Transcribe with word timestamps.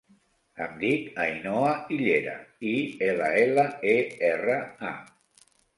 Em 0.65 0.71
dic 0.83 1.19
Ainhoa 1.25 1.69
Illera: 1.97 2.35
i, 2.73 2.75
ela, 3.11 3.31
ela, 3.47 3.71
e, 3.95 3.99
erra, 4.35 4.61
a. 4.95 4.99